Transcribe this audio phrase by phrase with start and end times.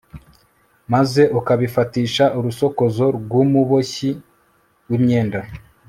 [0.93, 4.09] maze ukabifatisha urusokozo rw'umuboshyi
[4.89, 5.39] w'imyenda